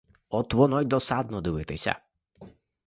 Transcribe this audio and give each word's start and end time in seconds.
От 0.29 0.53
воно 0.53 0.81
й 0.81 0.85
досадно 0.85 1.41
дивитися. 1.41 1.95